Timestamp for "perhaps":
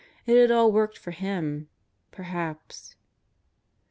2.09-2.95